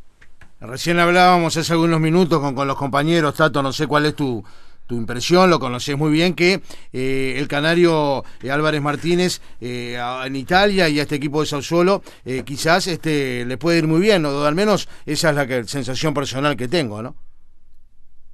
Recién 0.60 0.98
hablábamos 0.98 1.56
hace 1.56 1.72
algunos 1.72 2.00
minutos 2.00 2.40
con, 2.40 2.54
con 2.54 2.66
los 2.66 2.76
compañeros, 2.76 3.34
Tato, 3.34 3.62
no 3.62 3.72
sé 3.72 3.86
cuál 3.86 4.06
es 4.06 4.14
tu, 4.14 4.42
tu 4.88 4.96
impresión, 4.96 5.50
lo 5.50 5.60
conoces 5.60 5.96
muy 5.96 6.10
bien, 6.10 6.34
que 6.34 6.60
eh, 6.92 7.36
el 7.36 7.46
canario 7.46 8.24
eh, 8.42 8.50
Álvarez 8.50 8.80
Martínez 8.80 9.40
eh, 9.60 9.98
en 10.24 10.34
Italia 10.34 10.88
y 10.88 10.98
a 10.98 11.02
este 11.02 11.16
equipo 11.16 11.40
de 11.40 11.46
Sassuolo 11.46 12.00
quizás 12.44 12.86
este, 12.86 13.44
le 13.44 13.58
puede 13.58 13.78
ir 13.78 13.86
muy 13.86 14.00
bien, 14.00 14.24
o 14.24 14.44
al 14.44 14.54
menos 14.54 14.88
esa 15.04 15.30
es 15.30 15.36
la 15.36 15.46
que, 15.46 15.64
sensación 15.64 16.14
personal 16.14 16.56
que 16.56 16.68
tengo, 16.68 17.02
¿no? 17.02 17.14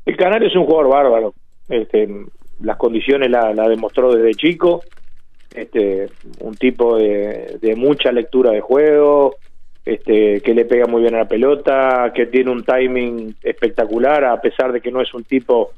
El 0.06 0.16
canario 0.16 0.48
es 0.48 0.54
un 0.54 0.64
jugador 0.64 0.90
bárbaro, 0.90 1.34
este, 1.68 2.08
las 2.60 2.76
condiciones 2.76 3.30
la, 3.30 3.52
demostró 3.68 4.14
desde 4.14 4.34
chico, 4.34 4.82
este, 5.52 6.08
un 6.38 6.54
tipo 6.54 6.96
de, 6.96 7.58
de 7.60 7.74
mucha 7.74 8.12
lectura 8.12 8.52
de 8.52 8.60
juego, 8.60 9.34
este, 9.84 10.40
que 10.40 10.54
le 10.54 10.64
pega 10.64 10.86
muy 10.86 11.02
bien 11.02 11.14
a 11.14 11.18
la 11.18 11.28
pelota, 11.28 12.12
que 12.14 12.26
tiene 12.26 12.50
un 12.50 12.64
timing 12.64 13.36
espectacular, 13.42 14.24
a 14.24 14.40
pesar 14.40 14.72
de 14.72 14.80
que 14.80 14.90
no 14.90 15.00
es 15.00 15.12
un 15.14 15.24
tipo 15.24 15.72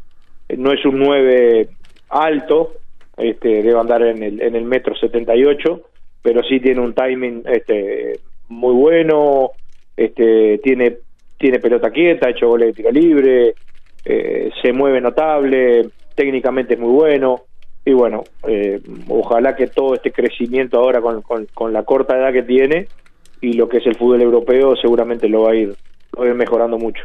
no 0.57 0.73
es 0.73 0.85
un 0.85 0.99
9 0.99 1.69
alto, 2.11 2.75
este, 3.17 3.63
debe 3.63 3.79
andar 3.79 4.03
en 4.03 4.23
el, 4.23 4.41
en 4.41 4.55
el 4.55 4.65
metro 4.65 4.95
78, 4.95 5.81
pero 6.23 6.43
sí 6.43 6.61
tiene 6.61 6.81
un 6.81 6.95
timing 6.95 7.43
este, 7.47 8.21
muy 8.49 8.75
bueno, 8.75 9.53
este, 9.97 10.59
tiene, 10.59 10.99
tiene 11.39 11.59
pelota 11.59 11.91
quieta, 11.91 12.29
ha 12.29 12.31
hecho 12.31 12.49
goles 12.49 12.69
de 12.69 12.75
tiro 12.75 12.91
libre, 12.91 13.55
eh, 14.05 14.51
se 14.63 14.73
mueve 14.73 15.01
notable, 15.01 15.89
técnicamente 16.15 16.75
es 16.75 16.81
muy 16.81 16.93
bueno, 16.93 17.43
y 17.85 17.93
bueno, 17.93 18.25
eh, 18.47 18.81
ojalá 19.09 19.55
que 19.55 19.69
todo 19.69 19.95
este 19.95 20.11
crecimiento 20.11 20.79
ahora 20.79 21.01
con, 21.01 21.47
con, 21.55 21.73
la 21.73 21.85
corta 21.85 22.17
edad 22.17 22.33
que 22.33 22.43
tiene 22.43 22.89
y 23.41 23.53
lo 23.55 23.69
que 23.69 23.79
es 23.79 23.87
el 23.87 23.97
fútbol 23.97 24.23
europeo 24.23 24.77
seguramente 24.77 25.29
lo 25.29 25.43
va 25.43 25.53
a 25.53 25.55
ir, 25.55 25.75
lo 26.13 26.21
va 26.21 26.27
a 26.27 26.29
ir 26.29 26.35
mejorando 26.35 26.79
mucho. 26.79 27.05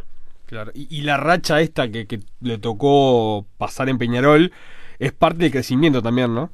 Y, 0.74 1.02
la 1.04 1.16
racha 1.16 1.62
esta 1.62 1.90
que, 1.90 2.06
le 2.42 2.58
tocó 2.58 3.46
pasar 3.58 3.88
en 3.88 3.98
Peñarol 3.98 4.52
es 5.00 5.14
parte 5.14 5.44
del 5.44 5.52
crecimiento 5.52 6.02
también, 6.02 6.36
¿no? 6.36 6.50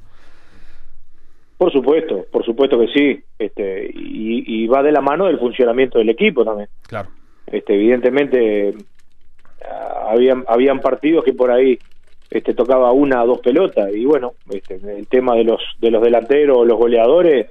Por 1.56 1.72
supuesto, 1.72 2.24
por 2.30 2.44
supuesto 2.44 2.78
que 2.78 2.86
sí, 2.88 3.20
este, 3.38 3.90
y, 3.92 4.66
va 4.68 4.84
de 4.84 4.92
la 4.92 5.00
mano 5.00 5.26
del 5.26 5.40
funcionamiento 5.40 5.98
del 5.98 6.10
equipo 6.10 6.44
también. 6.44 6.68
Claro. 6.86 7.08
Este, 7.46 7.74
evidentemente, 7.74 8.74
habían, 10.06 10.44
habían 10.46 10.78
partidos 10.80 11.24
que 11.24 11.32
por 11.32 11.50
ahí 11.50 11.76
este, 12.30 12.54
tocaba 12.54 12.92
una 12.92 13.24
o 13.24 13.26
dos 13.26 13.40
pelotas, 13.40 13.92
y 13.92 14.04
bueno, 14.04 14.34
este, 14.50 14.76
el 14.76 15.08
tema 15.08 15.34
de 15.34 15.42
los, 15.42 15.60
de 15.80 15.90
los 15.90 16.02
delanteros, 16.02 16.64
los 16.64 16.78
goleadores, 16.78 17.48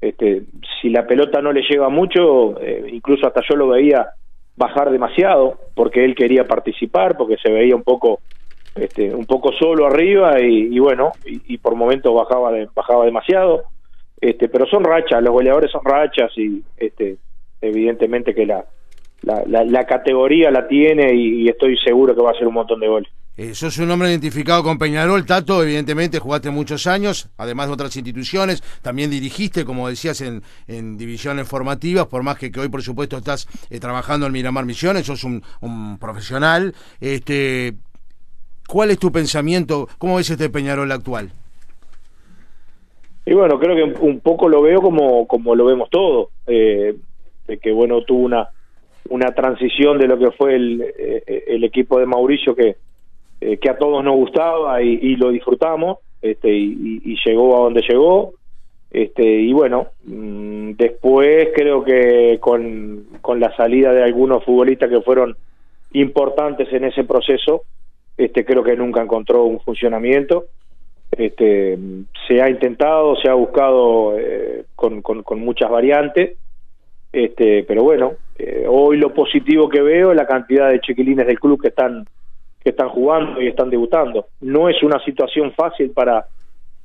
este, 0.00 0.42
si 0.80 0.90
la 0.90 1.06
pelota 1.06 1.42
no 1.42 1.52
le 1.52 1.62
llega 1.62 1.88
mucho, 1.88 2.60
eh, 2.60 2.84
incluso 2.92 3.26
hasta 3.26 3.42
yo 3.48 3.56
lo 3.56 3.68
veía 3.68 4.08
bajar 4.56 4.90
demasiado 4.90 5.58
porque 5.74 6.04
él 6.04 6.14
quería 6.14 6.44
participar 6.44 7.16
porque 7.16 7.36
se 7.36 7.50
veía 7.50 7.76
un 7.76 7.84
poco 7.84 8.20
este, 8.74 9.14
un 9.14 9.26
poco 9.26 9.52
solo 9.52 9.86
arriba 9.86 10.40
y, 10.40 10.78
bueno 10.78 11.12
y, 11.24 11.58
por 11.58 11.74
momentos 11.74 12.14
bajaba 12.14 12.52
bajaba 12.74 13.04
demasiado. 13.04 13.64
Este 14.20 14.48
pero 14.48 14.66
son 14.66 14.84
rachas 14.84 15.22
los 15.22 15.32
goleadores 15.32 15.70
son 15.70 15.84
rachas 15.84 16.30
y 16.36 16.62
este 16.76 17.18
evidentemente 17.60 18.34
que 18.34 18.46
la 18.46 18.64
la, 19.22 19.64
la, 19.64 19.84
categoría 19.84 20.50
la 20.50 20.68
tiene 20.68 21.12
y, 21.12 21.48
estoy 21.48 21.76
seguro 21.78 22.14
que 22.14 22.22
va 22.22 22.30
a 22.30 22.38
ser 22.38 22.46
un 22.46 22.54
montón 22.54 22.78
de 22.80 22.88
goles 22.88 23.10
eh, 23.38 23.54
sos 23.54 23.78
un 23.78 23.88
hombre 23.88 24.08
identificado 24.08 24.64
con 24.64 24.78
Peñarol, 24.78 25.24
Tato, 25.24 25.62
evidentemente 25.62 26.18
jugaste 26.18 26.50
muchos 26.50 26.88
años, 26.88 27.30
además 27.38 27.68
de 27.68 27.74
otras 27.74 27.94
instituciones, 27.94 28.64
también 28.82 29.12
dirigiste, 29.12 29.64
como 29.64 29.88
decías, 29.88 30.20
en, 30.22 30.42
en 30.66 30.98
divisiones 30.98 31.46
formativas, 31.46 32.08
por 32.08 32.24
más 32.24 32.36
que, 32.36 32.50
que 32.50 32.58
hoy, 32.58 32.68
por 32.68 32.82
supuesto, 32.82 33.16
estás 33.16 33.46
eh, 33.70 33.78
trabajando 33.78 34.26
en 34.26 34.32
Miramar 34.32 34.64
Misiones, 34.64 35.06
sos 35.06 35.22
un, 35.22 35.40
un, 35.60 35.98
profesional. 36.00 36.74
Este, 37.00 37.74
¿Cuál 38.66 38.90
es 38.90 38.98
tu 38.98 39.12
pensamiento? 39.12 39.86
¿Cómo 39.98 40.16
ves 40.16 40.30
este 40.30 40.50
Peñarol 40.50 40.90
actual? 40.90 41.30
Y 43.24 43.34
bueno, 43.34 43.60
creo 43.60 43.76
que 43.76 44.00
un 44.00 44.18
poco 44.18 44.48
lo 44.48 44.62
veo 44.62 44.80
como, 44.80 45.28
como 45.28 45.54
lo 45.54 45.64
vemos 45.64 45.88
todos, 45.90 46.30
eh, 46.48 46.96
de 47.46 47.58
que 47.58 47.70
bueno, 47.70 48.02
tuvo 48.02 48.24
una, 48.24 48.48
una 49.10 49.30
transición 49.30 49.96
de 49.96 50.08
lo 50.08 50.18
que 50.18 50.32
fue 50.32 50.56
el, 50.56 50.84
el 51.24 51.62
equipo 51.62 52.00
de 52.00 52.06
Mauricio 52.06 52.56
que 52.56 52.87
eh, 53.40 53.58
que 53.58 53.70
a 53.70 53.78
todos 53.78 54.02
nos 54.02 54.16
gustaba 54.16 54.82
y, 54.82 55.16
lo 55.16 55.30
disfrutamos 55.30 55.98
este, 56.20 56.50
y, 56.50 57.16
llegó 57.24 57.56
a 57.56 57.60
donde 57.64 57.82
llegó. 57.88 58.34
Este, 58.90 59.22
y 59.22 59.52
bueno, 59.52 59.88
mm, 60.04 60.72
después 60.72 61.50
creo 61.54 61.84
que 61.84 62.38
con, 62.40 63.04
con 63.20 63.38
la 63.38 63.54
salida 63.54 63.92
de 63.92 64.02
algunos 64.02 64.44
futbolistas 64.44 64.88
que 64.88 65.02
fueron 65.02 65.36
importantes 65.92 66.72
en 66.72 66.84
ese 66.84 67.04
proceso, 67.04 67.62
este, 68.16 68.44
creo 68.44 68.64
que 68.64 68.76
nunca 68.76 69.02
encontró 69.02 69.44
un 69.44 69.60
funcionamiento. 69.60 70.46
Este, 71.12 71.78
se 72.26 72.42
ha 72.42 72.50
intentado, 72.50 73.16
se 73.16 73.28
ha 73.28 73.34
buscado 73.34 74.18
eh, 74.18 74.64
con, 74.74 75.00
con, 75.00 75.40
muchas 75.40 75.70
variantes, 75.70 76.36
este, 77.12 77.64
pero 77.64 77.82
bueno, 77.82 78.12
eh, 78.38 78.66
hoy 78.68 78.98
lo 78.98 79.14
positivo 79.14 79.68
que 79.68 79.80
veo 79.80 80.10
es 80.10 80.16
la 80.16 80.26
cantidad 80.26 80.68
de 80.70 80.80
chiquilines 80.80 81.26
del 81.26 81.40
club 81.40 81.62
que 81.62 81.68
están 81.68 82.06
que 82.62 82.70
están 82.70 82.88
jugando 82.88 83.40
y 83.40 83.48
están 83.48 83.70
debutando. 83.70 84.26
No 84.40 84.68
es 84.68 84.82
una 84.82 85.02
situación 85.04 85.52
fácil 85.52 85.90
para, 85.90 86.26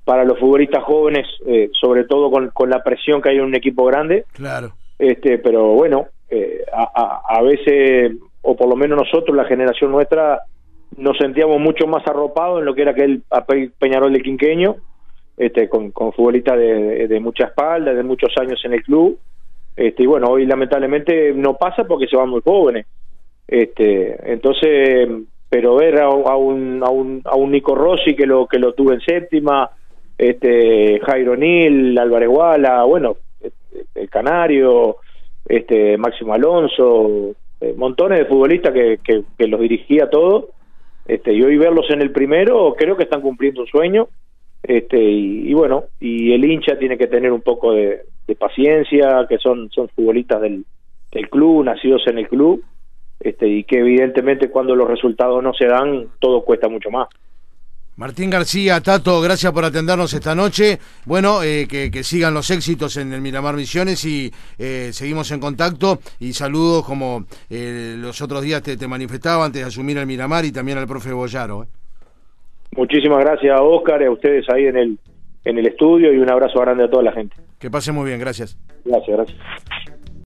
para 0.05 0.23
los 0.23 0.39
futbolistas 0.39 0.83
jóvenes, 0.83 1.27
eh, 1.45 1.69
sobre 1.79 2.05
todo 2.05 2.29
con, 2.31 2.49
con, 2.49 2.69
la 2.69 2.83
presión 2.83 3.21
que 3.21 3.29
hay 3.29 3.37
en 3.37 3.45
un 3.45 3.55
equipo 3.55 3.85
grande. 3.85 4.25
Claro. 4.33 4.73
Este, 4.99 5.37
pero 5.39 5.73
bueno, 5.73 6.07
eh, 6.29 6.63
a, 6.71 7.21
a, 7.27 7.41
veces, 7.41 8.13
o 8.41 8.55
por 8.55 8.67
lo 8.67 8.75
menos 8.75 8.97
nosotros, 8.97 9.35
la 9.35 9.45
generación 9.45 9.91
nuestra, 9.91 10.41
nos 10.97 11.17
sentíamos 11.17 11.59
mucho 11.59 11.87
más 11.87 12.05
arropados 12.07 12.59
en 12.59 12.65
lo 12.65 12.75
que 12.75 12.83
era 12.83 12.91
aquel 12.91 13.23
Peñarol 13.79 14.13
de 14.13 14.21
Quinqueño, 14.21 14.75
este, 15.37 15.67
con, 15.67 15.91
con 15.91 16.13
futbolistas 16.13 16.57
de, 16.57 17.07
de, 17.07 17.19
mucha 17.19 17.45
espalda, 17.45 17.93
de 17.93 18.03
muchos 18.03 18.31
años 18.37 18.61
en 18.65 18.73
el 18.73 18.83
club. 18.83 19.17
Este, 19.75 20.03
y 20.03 20.05
bueno, 20.05 20.27
hoy 20.27 20.45
lamentablemente 20.45 21.33
no 21.33 21.55
pasa 21.55 21.85
porque 21.85 22.07
se 22.07 22.15
van 22.15 22.29
muy 22.29 22.41
jóvenes. 22.41 22.85
Este, 23.47 24.31
entonces, 24.31 25.09
pero 25.53 25.75
ver 25.75 25.99
a, 26.01 26.09
un, 26.09 26.81
a, 26.83 26.89
un, 26.89 27.21
a 27.25 27.35
un 27.35 27.51
Nico 27.51 27.75
Rossi 27.75 28.15
que 28.15 28.25
lo 28.25 28.47
que 28.47 28.57
lo 28.57 28.73
tuve 28.73 28.95
en 28.95 29.01
séptima, 29.01 29.69
este 30.17 30.99
Jairo 30.99 31.35
Nil, 31.35 31.95
Álvarez 31.95 32.27
Guala, 32.27 32.83
bueno, 32.85 33.17
el 33.93 34.09
Canario, 34.09 34.95
este 35.47 35.95
Máximo 35.99 36.33
Alonso, 36.33 37.35
eh, 37.61 37.71
montones 37.77 38.17
de 38.17 38.25
futbolistas 38.25 38.73
que, 38.73 38.99
que, 39.03 39.47
los 39.47 39.61
dirigía 39.61 40.09
todos, 40.09 40.45
este, 41.05 41.33
y 41.33 41.43
hoy 41.43 41.55
verlos 41.57 41.85
en 41.91 42.01
el 42.01 42.09
primero 42.09 42.73
creo 42.75 42.97
que 42.97 43.03
están 43.03 43.21
cumpliendo 43.21 43.61
un 43.61 43.67
sueño, 43.67 44.07
este, 44.63 44.99
y, 44.99 45.53
bueno, 45.53 45.83
y 45.99 46.33
el 46.33 46.43
hincha 46.45 46.79
tiene 46.79 46.97
que 46.97 47.05
tener 47.05 47.31
un 47.31 47.41
poco 47.41 47.73
de, 47.73 48.01
paciencia, 48.39 49.27
que 49.29 49.37
son, 49.37 49.69
son 49.69 49.87
futbolistas 49.89 50.41
del, 50.41 50.65
del 51.11 51.29
club, 51.29 51.63
nacidos 51.63 52.07
en 52.07 52.17
el 52.17 52.27
club, 52.27 52.63
este, 53.23 53.47
y 53.47 53.63
que 53.63 53.79
evidentemente 53.79 54.49
cuando 54.49 54.75
los 54.75 54.87
resultados 54.87 55.41
no 55.43 55.53
se 55.53 55.65
dan, 55.65 56.07
todo 56.19 56.43
cuesta 56.43 56.67
mucho 56.67 56.89
más. 56.89 57.07
Martín 57.95 58.31
García, 58.31 58.81
Tato, 58.81 59.21
gracias 59.21 59.51
por 59.51 59.63
atendernos 59.63 60.11
esta 60.13 60.33
noche. 60.33 60.79
Bueno, 61.05 61.43
eh, 61.43 61.67
que, 61.69 62.03
sigan 62.03 62.33
los 62.33 62.49
éxitos 62.49 62.97
en 62.97 63.13
el 63.13 63.21
Miramar 63.21 63.55
Misiones 63.55 64.03
y 64.05 64.31
eh, 64.57 64.89
seguimos 64.91 65.31
en 65.31 65.39
contacto. 65.39 65.99
Y 66.19 66.33
saludos 66.33 66.85
como 66.85 67.25
eh, 67.51 67.95
los 67.97 68.19
otros 68.21 68.41
días 68.41 68.63
te, 68.63 68.77
te, 68.77 68.87
manifestaba 68.87 69.45
antes 69.45 69.61
de 69.61 69.67
asumir 69.67 69.97
el 69.99 70.07
Miramar 70.07 70.43
y 70.43 70.51
también 70.51 70.79
al 70.79 70.87
profe 70.87 71.13
Boyaro. 71.13 71.67
Muchísimas 72.75 73.19
gracias, 73.19 73.59
Oscar, 73.61 74.01
y 74.01 74.05
a 74.05 74.11
ustedes 74.11 74.49
ahí 74.49 74.65
en 74.65 74.77
el, 74.77 74.97
en 75.45 75.57
el 75.59 75.67
estudio 75.67 76.11
y 76.11 76.17
un 76.17 76.31
abrazo 76.31 76.59
grande 76.61 76.85
a 76.85 76.89
toda 76.89 77.03
la 77.03 77.11
gente. 77.11 77.35
Que 77.59 77.69
pase 77.69 77.91
muy 77.91 78.07
bien, 78.07 78.19
gracias. 78.19 78.57
Gracias, 78.83 79.15
gracias. 79.15 79.92